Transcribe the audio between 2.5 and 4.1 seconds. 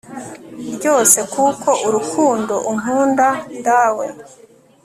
unkunda dawe